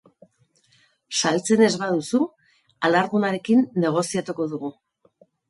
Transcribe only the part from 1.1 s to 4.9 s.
Saltzen ez baduzu, alargunarekin negoziatuko dugu.